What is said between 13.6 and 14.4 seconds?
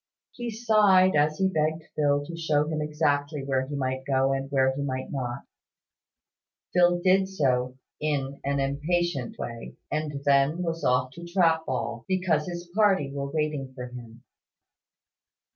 for him.